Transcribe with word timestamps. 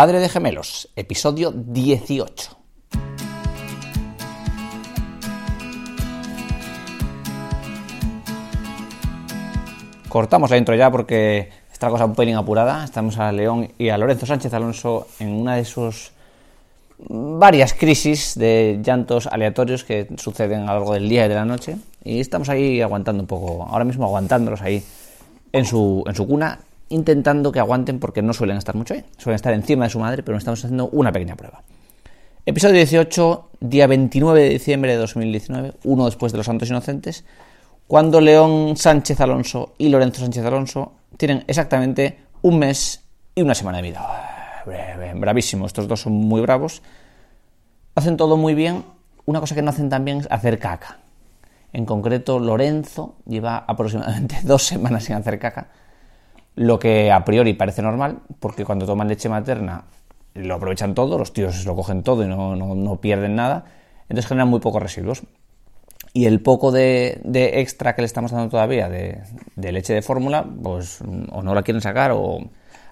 Padre 0.00 0.18
de 0.18 0.30
Gemelos, 0.30 0.88
episodio 0.96 1.52
18. 1.52 2.56
Cortamos 10.08 10.48
la 10.48 10.56
intro 10.56 10.74
ya 10.74 10.90
porque 10.90 11.50
está 11.70 11.88
la 11.88 11.90
cosa 11.90 12.06
un 12.06 12.14
pelín 12.14 12.36
apurada. 12.36 12.82
Estamos 12.82 13.18
a 13.18 13.30
León 13.30 13.72
y 13.76 13.90
a 13.90 13.98
Lorenzo 13.98 14.24
Sánchez 14.24 14.54
Alonso 14.54 15.06
en 15.18 15.34
una 15.34 15.56
de 15.56 15.66
sus 15.66 16.12
varias 17.06 17.74
crisis 17.74 18.38
de 18.38 18.80
llantos 18.82 19.26
aleatorios 19.26 19.84
que 19.84 20.08
suceden 20.16 20.62
a 20.62 20.72
lo 20.72 20.78
largo 20.78 20.94
del 20.94 21.10
día 21.10 21.26
y 21.26 21.28
de 21.28 21.34
la 21.34 21.44
noche. 21.44 21.76
Y 22.04 22.20
estamos 22.20 22.48
ahí 22.48 22.80
aguantando 22.80 23.22
un 23.22 23.26
poco, 23.26 23.64
ahora 23.64 23.84
mismo 23.84 24.06
aguantándolos 24.06 24.62
ahí 24.62 24.82
en 25.52 25.66
su, 25.66 26.02
en 26.06 26.14
su 26.14 26.26
cuna, 26.26 26.58
intentando 26.90 27.52
que 27.52 27.60
aguanten 27.60 27.98
porque 27.98 28.20
no 28.20 28.34
suelen 28.34 28.58
estar 28.58 28.74
mucho 28.74 28.94
ahí. 28.94 29.04
Suelen 29.16 29.36
estar 29.36 29.54
encima 29.54 29.84
de 29.84 29.90
su 29.90 29.98
madre, 29.98 30.22
pero 30.22 30.36
estamos 30.36 30.62
haciendo 30.62 30.88
una 30.90 31.10
pequeña 31.10 31.36
prueba. 31.36 31.62
Episodio 32.44 32.74
18, 32.74 33.50
día 33.60 33.86
29 33.86 34.42
de 34.42 34.48
diciembre 34.50 34.92
de 34.92 34.98
2019, 34.98 35.74
uno 35.84 36.04
después 36.06 36.32
de 36.32 36.38
los 36.38 36.46
Santos 36.46 36.68
Inocentes, 36.68 37.24
cuando 37.86 38.20
León 38.20 38.76
Sánchez 38.76 39.20
Alonso 39.20 39.74
y 39.78 39.88
Lorenzo 39.88 40.20
Sánchez 40.20 40.44
Alonso 40.44 40.92
tienen 41.16 41.44
exactamente 41.46 42.18
un 42.42 42.58
mes 42.58 43.04
y 43.34 43.42
una 43.42 43.54
semana 43.54 43.78
de 43.78 43.82
vida. 43.82 44.64
Bravísimo, 45.14 45.66
estos 45.66 45.86
dos 45.86 46.00
son 46.00 46.12
muy 46.12 46.40
bravos. 46.40 46.82
Hacen 47.94 48.16
todo 48.16 48.36
muy 48.36 48.54
bien. 48.54 48.84
Una 49.26 49.40
cosa 49.40 49.54
que 49.54 49.62
no 49.62 49.70
hacen 49.70 49.88
tan 49.88 50.04
bien 50.04 50.18
es 50.18 50.28
hacer 50.30 50.58
caca. 50.58 50.98
En 51.72 51.86
concreto, 51.86 52.40
Lorenzo 52.40 53.16
lleva 53.26 53.58
aproximadamente 53.58 54.38
dos 54.44 54.64
semanas 54.64 55.04
sin 55.04 55.14
hacer 55.16 55.38
caca 55.38 55.68
lo 56.60 56.78
que 56.78 57.10
a 57.10 57.24
priori 57.24 57.54
parece 57.54 57.80
normal, 57.80 58.18
porque 58.38 58.66
cuando 58.66 58.84
toman 58.84 59.08
leche 59.08 59.30
materna 59.30 59.84
lo 60.34 60.54
aprovechan 60.56 60.94
todo, 60.94 61.16
los 61.16 61.32
tíos 61.32 61.64
lo 61.64 61.74
cogen 61.74 62.02
todo 62.02 62.22
y 62.22 62.28
no, 62.28 62.98
pierden 63.00 63.34
nada, 63.34 63.64
entonces 64.10 64.26
generan 64.26 64.48
muy 64.48 64.60
pocos 64.60 64.82
residuos. 64.82 65.22
Y 66.12 66.26
el 66.26 66.42
poco 66.42 66.70
de, 66.70 67.22
extra 67.32 67.94
que 67.94 68.02
le 68.02 68.06
estamos 68.06 68.32
dando 68.32 68.50
todavía 68.50 68.90
de, 68.90 69.22
leche 69.56 69.94
de 69.94 70.02
fórmula, 70.02 70.44
pues 70.62 71.00
o 71.00 71.42
no 71.42 71.54
la 71.54 71.62
quieren 71.62 71.80
sacar 71.80 72.12
o... 72.12 72.40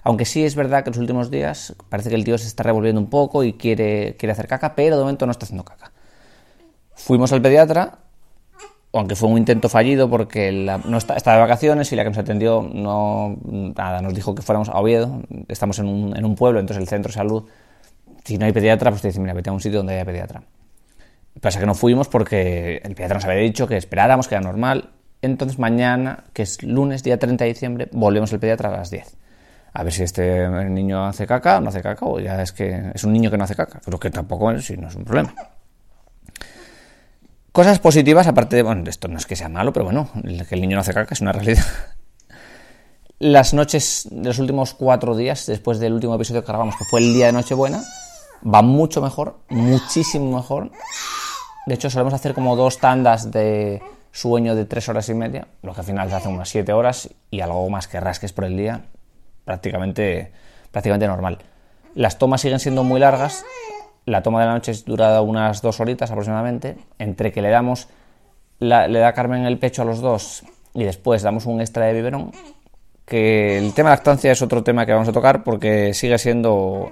Aunque 0.01 0.25
sí 0.25 0.43
es 0.43 0.55
verdad 0.55 0.83
que 0.83 0.89
en 0.89 0.93
los 0.93 1.01
últimos 1.01 1.29
días 1.29 1.75
parece 1.89 2.09
que 2.09 2.15
el 2.15 2.23
tío 2.23 2.39
se 2.39 2.47
está 2.47 2.63
revolviendo 2.63 2.99
un 2.99 3.09
poco 3.11 3.43
y 3.43 3.53
quiere, 3.53 4.15
quiere 4.17 4.31
hacer 4.31 4.47
caca, 4.47 4.73
pero 4.73 4.95
de 4.95 5.03
momento 5.03 5.27
no 5.27 5.31
está 5.31 5.45
haciendo 5.45 5.63
caca. 5.63 5.91
Fuimos 6.95 7.31
al 7.33 7.41
pediatra 7.43 7.99
aunque 8.93 9.15
fue 9.15 9.29
un 9.29 9.37
intento 9.37 9.69
fallido 9.69 10.09
porque 10.09 10.51
no 10.51 10.97
está, 10.97 11.15
estaba 11.15 11.37
de 11.37 11.41
vacaciones 11.43 11.91
y 11.91 11.95
la 11.95 12.03
que 12.03 12.09
nos 12.09 12.17
atendió 12.17 12.67
no 12.73 13.37
nada, 13.43 14.01
nos 14.01 14.13
dijo 14.13 14.33
que 14.33 14.41
fuéramos 14.41 14.69
a 14.69 14.79
Oviedo, 14.79 15.21
estamos 15.47 15.77
en 15.79 15.87
un, 15.87 16.17
en 16.17 16.25
un 16.25 16.35
pueblo, 16.35 16.59
entonces 16.59 16.81
el 16.81 16.87
centro 16.87 17.09
de 17.09 17.13
salud, 17.13 17.43
si 18.23 18.37
no 18.37 18.45
hay 18.45 18.51
pediatra, 18.51 18.89
pues 18.89 19.01
te 19.01 19.09
dice, 19.09 19.19
mira, 19.19 19.33
vete 19.33 19.49
a 19.49 19.53
un 19.53 19.61
sitio 19.61 19.79
donde 19.79 19.93
haya 19.93 20.05
pediatra. 20.05 20.41
Pasa 21.39 21.59
que 21.59 21.65
no 21.65 21.75
fuimos 21.75 22.07
porque 22.07 22.81
el 22.83 22.95
pediatra 22.95 23.15
nos 23.15 23.25
había 23.25 23.37
dicho 23.37 23.67
que 23.67 23.77
esperáramos, 23.77 24.27
que 24.27 24.35
era 24.35 24.41
normal. 24.41 24.89
Entonces 25.21 25.59
mañana, 25.59 26.25
que 26.33 26.41
es 26.41 26.63
lunes, 26.63 27.03
día 27.03 27.19
30 27.19 27.43
de 27.43 27.49
diciembre, 27.49 27.89
volvemos 27.91 28.33
al 28.33 28.39
pediatra 28.39 28.69
a 28.69 28.77
las 28.77 28.89
10. 28.89 29.17
A 29.71 29.83
ver 29.83 29.93
si 29.93 30.01
este 30.01 30.49
niño 30.49 31.05
hace 31.05 31.27
caca 31.27 31.59
o 31.59 31.61
no 31.61 31.69
hace 31.69 31.81
caca, 31.81 32.05
o 32.05 32.19
ya 32.19 32.41
es 32.41 32.51
que 32.51 32.91
es 32.93 33.03
un 33.03 33.13
niño 33.13 33.29
que 33.29 33.37
no 33.37 33.43
hace 33.43 33.55
caca. 33.55 33.79
Creo 33.85 33.99
que 33.99 34.09
tampoco 34.09 34.51
es, 34.51 34.65
si 34.65 34.75
no 34.77 34.87
es 34.87 34.95
un 34.95 35.05
problema. 35.05 35.33
Cosas 37.51 37.79
positivas, 37.79 38.27
aparte 38.27 38.55
de, 38.55 38.63
bueno, 38.63 38.83
esto 38.87 39.07
no 39.07 39.17
es 39.17 39.25
que 39.25 39.35
sea 39.35 39.49
malo, 39.49 39.73
pero 39.73 39.85
bueno, 39.85 40.09
que 40.47 40.55
el 40.55 40.61
niño 40.61 40.75
no 40.75 40.81
hace 40.81 40.93
caca 40.93 41.13
es 41.13 41.21
una 41.21 41.31
realidad. 41.31 41.65
Las 43.19 43.53
noches 43.53 44.07
de 44.11 44.29
los 44.29 44.39
últimos 44.39 44.73
cuatro 44.73 45.15
días, 45.15 45.45
después 45.45 45.79
del 45.79 45.93
último 45.93 46.15
episodio 46.15 46.41
que 46.41 46.47
grabamos, 46.47 46.75
que 46.77 46.85
fue 46.85 47.01
el 47.01 47.13
día 47.13 47.25
de 47.25 47.33
Nochebuena, 47.33 47.83
va 48.45 48.61
mucho 48.61 49.01
mejor, 49.01 49.39
muchísimo 49.49 50.37
mejor. 50.37 50.71
De 51.65 51.75
hecho, 51.75 51.89
solemos 51.89 52.13
hacer 52.13 52.33
como 52.33 52.55
dos 52.55 52.77
tandas 52.77 53.31
de 53.31 53.81
sueño 54.11 54.55
de 54.55 54.65
tres 54.65 54.87
horas 54.87 55.09
y 55.09 55.13
media, 55.13 55.47
lo 55.61 55.73
que 55.73 55.81
al 55.81 55.85
final 55.85 56.09
se 56.09 56.15
hace 56.15 56.29
unas 56.29 56.49
siete 56.49 56.71
horas 56.71 57.09
y 57.29 57.41
algo 57.41 57.69
más 57.69 57.87
que 57.87 57.99
rasques 57.99 58.31
por 58.31 58.45
el 58.45 58.55
día, 58.55 58.85
prácticamente, 59.43 60.31
prácticamente 60.71 61.07
normal. 61.07 61.39
Las 61.95 62.17
tomas 62.17 62.41
siguen 62.41 62.59
siendo 62.59 62.83
muy 62.83 62.99
largas, 62.99 63.43
la 64.05 64.23
toma 64.23 64.41
de 64.41 64.47
la 64.47 64.53
noche 64.53 64.73
dura 64.85 65.21
unas 65.21 65.61
dos 65.61 65.79
horitas 65.79 66.09
aproximadamente, 66.11 66.77
entre 66.97 67.31
que 67.31 67.41
le 67.41 67.49
damos, 67.49 67.87
le 68.59 68.99
da 68.99 69.13
Carmen 69.13 69.45
el 69.45 69.57
pecho 69.57 69.83
a 69.83 69.85
los 69.85 70.01
dos 70.01 70.43
y 70.73 70.83
después 70.83 71.21
damos 71.21 71.45
un 71.45 71.61
extra 71.61 71.85
de 71.85 71.93
biberón, 71.93 72.31
que 73.05 73.57
el 73.57 73.73
tema 73.73 73.89
de 73.89 73.95
lactancia 73.95 74.31
es 74.31 74.41
otro 74.41 74.63
tema 74.63 74.85
que 74.85 74.93
vamos 74.93 75.07
a 75.09 75.11
tocar 75.11 75.43
porque 75.43 75.93
sigue 75.93 76.17
siendo, 76.17 76.91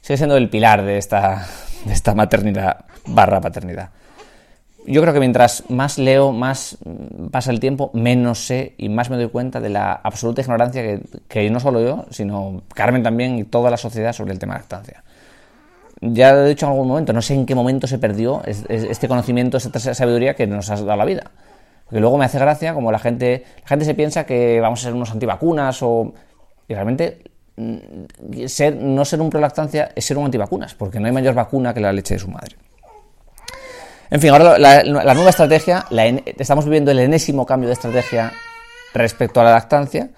sigue 0.00 0.16
siendo 0.16 0.36
el 0.36 0.48
pilar 0.48 0.82
de 0.82 0.98
esta, 0.98 1.46
de 1.84 1.92
esta 1.92 2.14
maternidad 2.14 2.84
barra 3.06 3.40
paternidad. 3.40 3.90
Yo 4.88 5.00
creo 5.02 5.12
que 5.12 5.18
mientras 5.18 5.68
más 5.68 5.98
leo, 5.98 6.30
más 6.30 6.78
pasa 7.32 7.50
el 7.50 7.58
tiempo, 7.58 7.90
menos 7.92 8.46
sé 8.46 8.74
y 8.78 8.88
más 8.88 9.10
me 9.10 9.16
doy 9.16 9.28
cuenta 9.28 9.58
de 9.58 9.68
la 9.68 9.92
absoluta 9.92 10.42
ignorancia 10.42 10.80
que, 10.82 11.00
que 11.26 11.50
no 11.50 11.58
solo 11.58 11.80
yo, 11.80 12.06
sino 12.10 12.62
Carmen 12.72 13.02
también 13.02 13.36
y 13.36 13.44
toda 13.44 13.68
la 13.68 13.76
sociedad 13.76 14.12
sobre 14.12 14.32
el 14.32 14.38
tema 14.38 14.54
de 14.54 14.60
lactancia 14.60 15.02
ya 16.00 16.32
lo 16.32 16.44
he 16.44 16.48
dicho 16.48 16.66
en 16.66 16.72
algún 16.72 16.88
momento, 16.88 17.12
no 17.12 17.22
sé 17.22 17.34
en 17.34 17.46
qué 17.46 17.54
momento 17.54 17.86
se 17.86 17.98
perdió 17.98 18.42
este 18.44 19.08
conocimiento, 19.08 19.56
esta 19.56 19.94
sabiduría 19.94 20.34
que 20.34 20.46
nos 20.46 20.70
ha 20.70 20.76
dado 20.76 20.96
la 20.96 21.04
vida. 21.04 21.30
Porque 21.84 22.00
luego 22.00 22.18
me 22.18 22.24
hace 22.24 22.38
gracia 22.38 22.74
como 22.74 22.90
la 22.90 22.98
gente, 22.98 23.44
la 23.62 23.68
gente 23.68 23.84
se 23.84 23.94
piensa 23.94 24.26
que 24.26 24.60
vamos 24.60 24.80
a 24.80 24.82
ser 24.84 24.94
unos 24.94 25.10
antivacunas 25.10 25.82
o... 25.82 26.12
Y 26.68 26.74
realmente 26.74 27.22
mm, 27.56 28.46
ser, 28.46 28.74
no 28.74 29.04
ser 29.04 29.20
un 29.20 29.30
prolactancia 29.30 29.92
es 29.94 30.04
ser 30.04 30.18
un 30.18 30.24
antivacunas, 30.24 30.74
porque 30.74 30.98
no 30.98 31.06
hay 31.06 31.12
mayor 31.12 31.34
vacuna 31.34 31.72
que 31.72 31.80
la 31.80 31.92
leche 31.92 32.14
de 32.14 32.20
su 32.20 32.28
madre. 32.28 32.56
En 34.10 34.20
fin, 34.20 34.30
ahora 34.30 34.58
la, 34.58 35.14
nueva 35.14 35.30
estrategia, 35.30 35.86
estamos 36.38 36.64
viviendo 36.64 36.90
el 36.90 36.98
enésimo 36.98 37.44
cambio 37.44 37.68
de 37.68 37.74
estrategia 37.74 38.32
respecto 38.94 39.40
a 39.40 39.44
la 39.44 39.50
lactancia 39.50 40.10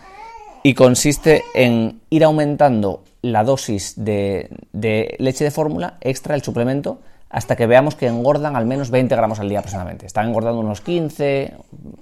y 0.63 0.75
consiste 0.75 1.43
en 1.55 2.01
ir 2.11 2.25
aumentando 2.25 3.03
la 3.23 3.45
dosis 3.45 3.95
de, 3.97 4.51
leche 5.19 5.45
de 5.45 5.51
fórmula 5.51 5.95
extra, 6.01 6.35
el 6.35 6.43
suplemento, 6.43 7.01
hasta 7.31 7.57
que 7.57 7.67
veamos 7.67 7.95
que 7.95 8.07
engordan 8.07 8.57
al 8.57 8.67
menos 8.67 8.91
20 8.91 9.15
gramos 9.15 9.41
al 9.41 9.49
día 9.49 9.59
aproximadamente. 9.59 10.07
Están 10.07 10.29
engordando 10.29 10.61
unos 10.61 10.81
15, 10.81 11.55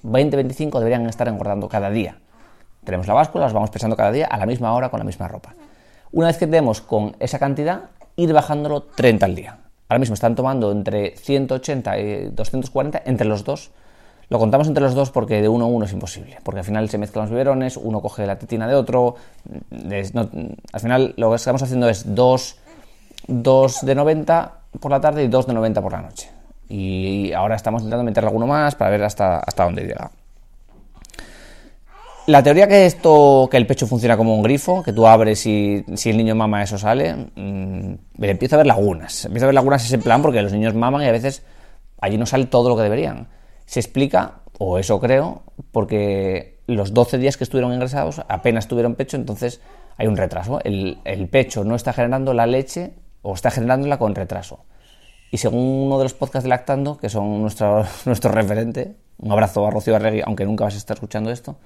20, 0.03 0.37
25, 0.37 0.79
deberían 0.79 1.07
estar 1.07 1.29
engordando 1.29 1.69
cada 1.69 1.91
día. 1.91 2.19
Tenemos 2.85 3.07
la 3.07 3.15
báscula, 3.15 3.45
los 3.45 3.53
vamos 3.53 3.71
pesando 3.71 3.97
cada 3.97 4.13
día 4.13 4.27
a 4.27 4.37
la 4.37 4.47
misma 4.47 4.73
hora 4.73 4.91
con 4.91 4.99
la 5.01 5.05
misma 5.05 5.27
ropa. 5.27 5.55
Una 6.13 6.29
vez 6.29 6.39
que 6.39 6.47
tenemos 6.47 6.81
con 6.81 7.17
esa 7.19 7.39
cantidad, 7.39 7.91
ir 8.15 8.33
bajándolo 8.33 8.83
30 8.83 9.27
al 9.27 9.35
día. 9.35 9.59
Ahora 9.89 9.99
mismo 9.99 10.15
están 10.15 10.35
tomando 10.35 10.71
entre 10.71 11.17
180 11.17 11.99
y 11.99 12.29
240 12.31 13.03
entre 13.05 13.27
los 13.27 13.45
dos 13.45 13.71
lo 14.29 14.39
contamos 14.39 14.67
entre 14.67 14.83
los 14.83 14.95
dos 14.95 15.11
porque 15.11 15.41
de 15.41 15.49
uno 15.49 15.67
a 15.67 15.69
uno 15.69 15.85
es 15.85 15.93
imposible, 15.93 16.39
porque 16.43 16.61
al 16.61 16.65
final 16.65 16.89
se 16.89 16.99
mezclan 16.99 17.25
los 17.25 17.31
biberones, 17.31 17.77
uno 17.77 18.01
coge 18.01 18.27
la 18.27 18.39
tetina 18.39 18.67
de 18.67 18.75
otro, 18.75 19.15
al 19.71 20.81
final 20.81 21.15
lo 21.17 21.31
que 21.31 21.37
estamos 21.37 21.63
haciendo 21.63 21.89
es 21.89 22.15
dos, 22.15 22.59
de 23.29 23.95
90 23.95 24.53
por 24.81 24.91
la 24.91 25.01
tarde 25.01 25.25
y 25.25 25.29
dos 25.29 25.47
de 25.47 25.55
90 25.55 25.81
por 25.81 25.93
la 25.93 26.03
noche. 26.03 26.31
Y 26.69 27.33
ahora 27.33 27.55
estamos 27.55 27.83
intentando 27.83 28.05
meter 28.05 28.25
alguno 28.25 28.47
más 28.47 28.75
para 28.75 28.91
ver 28.91 29.05
hasta, 29.05 29.39
hasta 29.39 29.65
dónde 29.65 29.83
llega. 29.83 30.11
La 32.27 32.43
teoría 32.43 32.67
que 32.67 32.87
esto, 32.87 33.49
que 33.49 33.57
el 33.57 33.69
pecho 33.69 33.87
funciona 33.87 34.17
como 34.17 34.35
un 34.35 34.43
grifo, 34.43 34.83
que 34.83 34.93
tú 34.93 35.07
abres 35.07 35.47
y 35.47 35.85
si 35.95 36.11
el 36.11 36.17
niño 36.17 36.35
mama 36.35 36.65
eso 36.65 36.77
sale, 36.77 37.15
mmm, 37.37 37.95
empieza 38.21 38.57
a 38.57 38.59
ver 38.59 38.67
lagunas. 38.67 39.27
Empieza 39.27 39.47
a 39.47 39.49
ver 39.49 39.55
lagunas 39.55 39.85
ese 39.85 39.99
plan 39.99 40.23
porque 40.23 40.43
los 40.43 40.53
niños 40.53 40.75
maman 40.75 41.03
y 41.03 41.07
a 41.07 41.13
veces 41.13 41.45
allí 42.01 42.19
no 42.19 42.27
sale 42.27 42.47
todo 42.47 42.69
lo 42.69 42.77
que 42.77 42.83
deberían 42.83 43.29
se 43.67 43.81
explica, 43.81 44.41
o 44.59 44.79
eso 44.79 44.99
creo, 45.01 45.43
porque 45.73 46.61
los 46.67 46.95
12 46.95 47.19
días 47.19 47.37
que 47.37 47.45
estuvieron 47.45 47.73
ingresados 47.73 48.23
apenas 48.29 48.69
tuvieron 48.69 48.95
pecho, 48.95 49.17
entonces 49.17 49.61
hay 49.97 50.07
un 50.07 50.17
retraso. 50.17 50.61
El, 50.65 51.29
pecho 51.31 51.65
no 51.65 51.75
está 51.75 51.93
generando 51.93 52.33
la 52.33 52.47
leche 52.47 52.95
o 53.23 53.35
está 53.35 53.51
generándola 53.51 53.99
con 53.99 54.15
retraso. 54.15 54.65
Y 55.31 55.39
según 55.39 55.61
uno 55.61 55.99
de 55.99 56.05
los 56.05 56.15
podcasts 56.15 56.45
de 56.45 56.51
Lactando, 56.51 56.97
que 56.97 57.09
son 57.09 57.43
nuestro, 57.43 57.85
nuestro 58.07 58.31
referente, 58.31 58.97
un 59.19 59.33
abrazo 59.33 59.67
a 59.67 59.71
Rocío 59.71 59.97
Arregui, 59.97 60.23
aunque 60.25 60.45
nunca 60.45 60.65
vas 60.65 60.75
a 60.75 60.79
estar 60.79 60.97
escuchando 60.97 61.31
esto, 61.31 61.57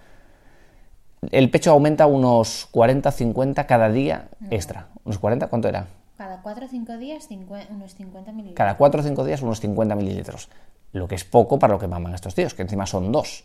el 1.30 1.50
pecho 1.50 1.72
aumenta 1.72 2.06
unos 2.06 2.68
40-50 2.72 3.66
cada 3.66 3.90
día 3.90 4.28
extra. 4.50 4.88
¿Unos 5.04 5.18
40? 5.18 5.48
¿Cuánto 5.48 5.68
era? 5.68 5.86
Cada 6.16 6.40
4 6.42 6.64
o 6.64 6.68
5 6.68 6.96
días 6.98 7.28
unos 7.70 7.94
50 7.94 8.32
mililitros. 8.32 8.56
Cada 8.56 8.76
4 8.76 9.00
o 9.00 9.04
5 9.04 9.24
días 9.24 9.42
unos 9.42 9.60
50 9.60 9.94
mililitros 9.96 10.48
lo 10.92 11.08
que 11.08 11.14
es 11.14 11.24
poco 11.24 11.58
para 11.58 11.72
lo 11.74 11.78
que 11.78 11.88
maman 11.88 12.14
estos 12.14 12.34
tíos, 12.34 12.54
que 12.54 12.62
encima 12.62 12.86
son 12.86 13.12
dos. 13.12 13.44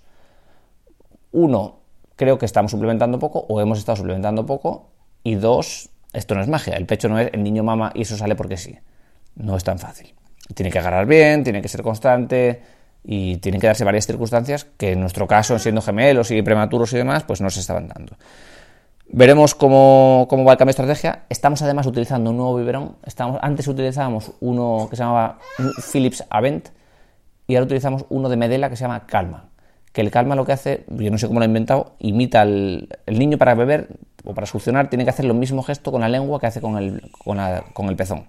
Uno, 1.32 1.80
creo 2.16 2.38
que 2.38 2.46
estamos 2.46 2.72
suplementando 2.72 3.20
poco 3.20 3.46
o 3.48 3.62
hemos 3.62 3.80
estado 3.80 3.98
suplementando 3.98 4.46
poco, 4.46 4.90
y 5.24 5.36
dos, 5.36 5.90
esto 6.14 6.36
no 6.36 6.42
es 6.42 6.48
magia, 6.48 6.76
el 6.76 6.86
pecho 6.86 7.10
no 7.10 7.20
es 7.20 7.30
el 7.34 7.44
niño 7.44 7.64
mama 7.64 7.92
y 7.96 8.04
eso 8.04 8.16
sale 8.16 8.36
porque 8.36 8.58
sí. 8.58 8.78
No 9.36 9.58
es 9.58 9.64
tan 9.64 9.80
fácil. 9.80 10.14
Tiene 10.54 10.72
que 10.72 10.80
agarrar 10.80 11.06
bien, 11.06 11.44
tiene 11.44 11.62
que 11.62 11.68
ser 11.68 11.82
constante 11.82 12.62
y 13.04 13.38
tienen 13.38 13.60
que 13.60 13.68
darse 13.68 13.84
varias 13.84 14.06
circunstancias 14.06 14.66
que 14.78 14.94
en 14.94 15.02
nuestro 15.02 15.28
caso, 15.28 15.60
siendo 15.60 15.82
gemelos 15.82 16.32
y 16.32 16.42
prematuros 16.42 16.94
y 16.94 16.98
demás, 16.98 17.24
pues 17.24 17.42
no 17.42 17.50
se 17.50 17.60
estaban 17.60 17.88
dando. 17.88 18.16
Veremos 19.08 19.56
cómo, 19.56 20.28
cómo 20.30 20.46
va 20.46 20.54
el 20.54 20.58
cambio 20.58 20.74
de 20.74 20.82
estrategia. 20.82 21.24
Estamos 21.30 21.62
además 21.62 21.86
utilizando 21.86 22.30
un 22.30 22.38
nuevo 22.38 22.56
biberón. 22.56 22.96
Estamos, 23.06 23.40
antes 23.42 23.68
utilizábamos 23.68 24.32
uno 24.40 24.88
que 24.90 24.96
se 24.96 25.04
llamaba 25.04 25.40
Philips 25.92 26.24
Avent 26.30 26.70
y 27.48 27.56
ahora 27.56 27.66
utilizamos 27.66 28.06
uno 28.10 28.30
de 28.30 28.38
Medela 28.38 28.70
que 28.70 28.76
se 28.76 28.84
llama 28.84 29.06
Calma. 29.06 29.50
Que 29.92 30.02
el 30.02 30.12
Calma 30.12 30.36
lo 30.36 30.46
que 30.46 30.52
hace, 30.52 30.86
yo 30.90 31.10
no 31.10 31.18
sé 31.18 31.28
cómo 31.28 31.40
lo 31.40 31.44
ha 31.44 31.48
inventado, 31.48 31.96
imita 32.00 32.42
el, 32.42 32.90
el 33.06 33.20
niño 33.20 33.38
para 33.38 33.56
beber 33.56 33.88
o 34.26 34.34
para 34.34 34.48
succionar, 34.48 34.90
tiene 34.90 35.04
que 35.04 35.12
hacer 35.12 35.26
el 35.26 35.34
mismo 35.34 35.64
gesto 35.64 35.92
con 35.92 36.02
la 36.02 36.10
lengua 36.10 36.40
que 36.40 36.48
hace 36.48 36.60
con 36.60 36.78
el, 36.78 37.10
con, 37.24 37.90
el 37.90 37.96
pezón. 37.96 38.26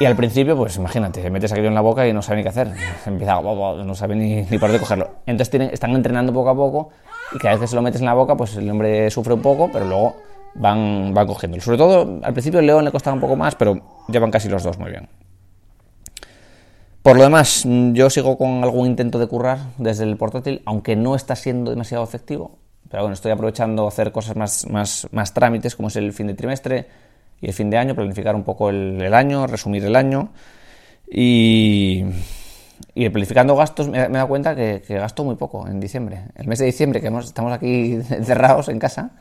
Y 0.00 0.04
al 0.04 0.16
principio, 0.16 0.56
pues 0.56 0.76
imagínate, 0.76 1.22
te 1.22 1.30
metes 1.30 1.52
aquello 1.52 1.68
en 1.68 1.74
la 1.74 1.80
boca 1.80 2.06
y 2.06 2.12
no 2.12 2.20
sabe 2.22 2.38
ni 2.38 2.42
qué 2.42 2.48
hacer. 2.48 2.72
Empieza, 3.06 3.36
bo, 3.36 3.54
bo, 3.54 3.84
no 3.84 3.94
sabe 3.94 4.16
ni, 4.16 4.42
ni 4.42 4.58
por 4.58 4.68
dónde 4.68 4.80
cogerlo. 4.80 5.10
Entonces 5.26 5.72
están 5.72 5.92
entrenando 5.92 6.32
poco 6.32 6.50
a 6.50 6.54
poco 6.54 6.90
y 7.32 7.38
cada 7.38 7.54
vez 7.54 7.60
que 7.60 7.66
se 7.66 7.76
lo 7.76 7.82
metes 7.82 8.00
en 8.00 8.06
la 8.06 8.14
boca, 8.14 8.36
pues 8.36 8.56
el 8.56 8.68
hombre 8.70 9.10
sufre 9.10 9.34
un 9.34 9.42
poco, 9.42 9.70
pero 9.72 9.86
luego 9.86 10.16
van, 10.54 11.12
van 11.14 11.26
cogiéndolo. 11.26 11.62
Sobre 11.62 11.78
todo, 11.78 12.20
al 12.22 12.32
principio 12.32 12.60
el 12.60 12.66
león 12.66 12.84
le 12.84 12.90
costaba 12.90 13.14
un 13.14 13.20
poco 13.20 13.36
más, 13.36 13.54
pero 13.54 13.80
llevan 14.08 14.30
casi 14.30 14.48
los 14.48 14.62
dos 14.62 14.78
muy 14.78 14.90
bien. 14.90 15.08
Por 17.06 17.18
lo 17.18 17.22
demás, 17.22 17.62
yo 17.92 18.10
sigo 18.10 18.36
con 18.36 18.64
algún 18.64 18.88
intento 18.88 19.20
de 19.20 19.28
currar 19.28 19.60
desde 19.78 20.02
el 20.02 20.16
portátil, 20.16 20.60
aunque 20.64 20.96
no 20.96 21.14
está 21.14 21.36
siendo 21.36 21.70
demasiado 21.70 22.02
efectivo. 22.02 22.58
Pero 22.90 23.04
bueno, 23.04 23.14
estoy 23.14 23.30
aprovechando 23.30 23.86
hacer 23.86 24.10
cosas 24.10 24.34
más, 24.34 24.68
más, 24.68 25.06
más 25.12 25.32
trámites, 25.32 25.76
como 25.76 25.86
es 25.86 25.94
el 25.94 26.12
fin 26.12 26.26
de 26.26 26.34
trimestre 26.34 26.88
y 27.40 27.46
el 27.46 27.52
fin 27.52 27.70
de 27.70 27.78
año, 27.78 27.94
planificar 27.94 28.34
un 28.34 28.42
poco 28.42 28.70
el, 28.70 29.14
año, 29.14 29.46
resumir 29.46 29.84
el 29.84 29.94
año. 29.94 30.30
Y, 31.08 32.04
y 32.92 33.08
planificando 33.10 33.54
gastos, 33.54 33.88
me, 33.88 34.00
he 34.02 34.08
dado 34.08 34.26
cuenta 34.26 34.56
que, 34.56 34.82
que 34.84 34.94
gasto 34.98 35.22
muy 35.22 35.36
poco 35.36 35.68
en 35.68 35.78
diciembre. 35.78 36.22
El 36.34 36.48
mes 36.48 36.58
de 36.58 36.64
diciembre, 36.64 37.00
que 37.00 37.06
hemos- 37.06 37.26
estamos 37.26 37.52
aquí 37.52 37.92
encerrados 38.10 38.68
en 38.68 38.80
casa, 38.80 39.12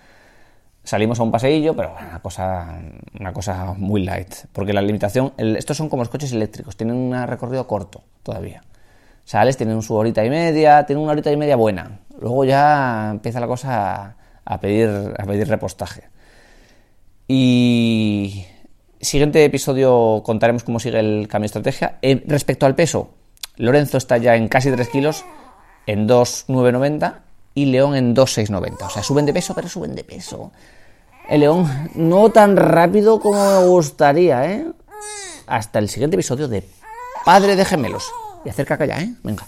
salimos 0.86 1.20
a 1.20 1.24
un 1.24 1.32
paseillo, 1.32 1.76
pero 1.76 1.94
una 2.00 2.20
cosa, 2.22 2.80
una 3.20 3.34
cosa 3.34 3.74
muy 3.78 4.04
light. 4.06 4.34
Porque 4.54 4.72
la 4.72 4.82
limitación, 4.82 5.34
estos 5.38 5.76
son 5.76 5.90
como 5.90 6.04
los 6.04 6.10
coches 6.10 6.32
eléctricos, 6.32 6.78
tienen 6.78 6.96
un 6.96 7.28
recorrido 7.28 7.68
corto 7.68 8.04
todavía. 8.24 8.62
Sales, 9.26 9.58
tienen 9.58 9.82
su 9.82 9.96
horita 9.96 10.24
y 10.24 10.30
media, 10.30 10.86
tienen 10.86 11.04
una 11.04 11.12
horita 11.14 11.32
y 11.32 11.38
media 11.38 11.56
buena. 11.56 12.00
Luego 12.20 12.46
ya 12.46 13.10
empieza 13.12 13.40
la 13.40 13.48
cosa 13.48 14.16
a, 14.46 14.60
pedir, 14.60 14.90
a 15.18 15.26
pedir 15.26 15.48
repostaje. 15.48 16.04
Y 17.28 18.46
siguiente 19.02 19.44
episodio 19.44 20.22
contaremos 20.24 20.64
cómo 20.64 20.80
sigue 20.80 21.00
el 21.00 21.28
cambio 21.28 21.50
de 21.50 21.60
estrategia. 21.60 21.98
Respecto 22.28 22.68
al 22.68 22.76
peso, 22.76 23.16
Lorenzo 23.58 23.98
está 23.98 24.18
ya 24.18 24.36
en 24.36 24.48
casi 24.48 24.72
3 24.72 24.88
kilos, 24.90 25.26
en 25.88 26.06
2,990 26.06 27.24
y 27.56 27.66
León 27.66 27.96
en 27.96 28.14
2,690. 28.14 28.86
O 28.86 28.90
sea, 28.90 29.02
suben 29.02 29.26
de 29.26 29.34
peso, 29.34 29.56
pero 29.56 29.68
suben 29.68 29.96
de 29.96 30.04
peso. 30.04 30.52
El 31.28 31.40
León 31.40 31.90
no 31.96 32.30
tan 32.30 32.56
rápido 32.56 33.20
como 33.20 33.44
me 33.62 33.68
gustaría, 33.68 34.52
¿eh? 34.52 34.68
Hasta 35.48 35.80
el 35.80 35.90
siguiente 35.90 36.16
episodio 36.16 36.48
de 36.48 36.68
Padre 37.24 37.56
de 37.56 37.66
Gemelos. 37.66 38.12
Y 38.44 38.50
hacer 38.50 38.68
caca 38.68 38.86
ya, 38.86 39.02
¿eh? 39.02 39.12
Venga. 39.24 39.48